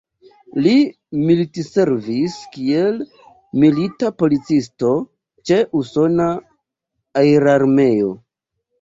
Li 0.67 0.71
militservis 1.31 2.39
kiel 2.55 2.97
milita 3.65 4.11
policisto 4.25 4.93
ĉe 5.53 5.63
usona 5.85 6.31
aerarmeo. 7.27 8.15